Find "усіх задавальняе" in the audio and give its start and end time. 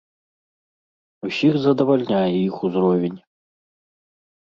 1.27-2.31